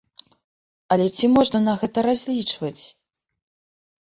Але 0.95 1.05
ці 1.15 1.29
можна 1.35 1.59
на 1.67 1.73
гэта 1.83 1.99
разлічваць? 2.09 2.83